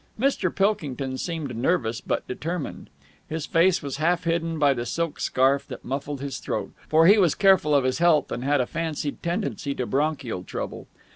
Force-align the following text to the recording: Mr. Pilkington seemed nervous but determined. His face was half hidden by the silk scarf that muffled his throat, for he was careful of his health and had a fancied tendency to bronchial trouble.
Mr. 0.19 0.49
Pilkington 0.55 1.15
seemed 1.15 1.55
nervous 1.55 2.01
but 2.01 2.27
determined. 2.27 2.89
His 3.29 3.45
face 3.45 3.83
was 3.83 3.97
half 3.97 4.23
hidden 4.23 4.57
by 4.57 4.73
the 4.73 4.83
silk 4.87 5.19
scarf 5.19 5.67
that 5.67 5.85
muffled 5.85 6.21
his 6.21 6.39
throat, 6.39 6.71
for 6.89 7.05
he 7.05 7.19
was 7.19 7.35
careful 7.35 7.75
of 7.75 7.83
his 7.83 7.99
health 7.99 8.31
and 8.31 8.43
had 8.43 8.61
a 8.61 8.65
fancied 8.65 9.21
tendency 9.21 9.75
to 9.75 9.85
bronchial 9.85 10.43
trouble. 10.43 10.87